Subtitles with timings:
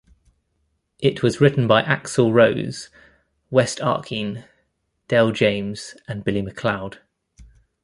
[0.97, 2.89] It was written by Axl Rose,
[3.51, 4.43] West Arkeen,
[5.07, 6.97] Del James and Billy McCloud.